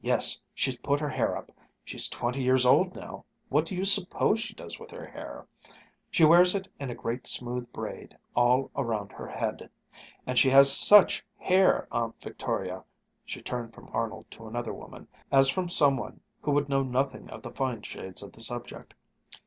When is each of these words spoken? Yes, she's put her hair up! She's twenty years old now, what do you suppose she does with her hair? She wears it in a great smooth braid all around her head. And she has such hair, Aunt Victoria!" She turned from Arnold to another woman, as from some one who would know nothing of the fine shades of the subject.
Yes, 0.00 0.40
she's 0.54 0.78
put 0.78 0.98
her 0.98 1.10
hair 1.10 1.36
up! 1.36 1.52
She's 1.84 2.08
twenty 2.08 2.42
years 2.42 2.64
old 2.64 2.96
now, 2.96 3.26
what 3.50 3.66
do 3.66 3.74
you 3.76 3.84
suppose 3.84 4.40
she 4.40 4.54
does 4.54 4.80
with 4.80 4.90
her 4.90 5.04
hair? 5.04 5.46
She 6.10 6.24
wears 6.24 6.54
it 6.54 6.66
in 6.80 6.88
a 6.88 6.94
great 6.94 7.26
smooth 7.26 7.70
braid 7.70 8.16
all 8.34 8.70
around 8.74 9.12
her 9.12 9.28
head. 9.28 9.68
And 10.26 10.38
she 10.38 10.48
has 10.48 10.74
such 10.74 11.22
hair, 11.36 11.86
Aunt 11.92 12.18
Victoria!" 12.22 12.82
She 13.26 13.42
turned 13.42 13.74
from 13.74 13.90
Arnold 13.92 14.30
to 14.30 14.46
another 14.46 14.72
woman, 14.72 15.06
as 15.30 15.50
from 15.50 15.68
some 15.68 15.98
one 15.98 16.18
who 16.40 16.52
would 16.52 16.70
know 16.70 16.82
nothing 16.82 17.28
of 17.28 17.42
the 17.42 17.50
fine 17.50 17.82
shades 17.82 18.22
of 18.22 18.32
the 18.32 18.40
subject. 18.40 18.94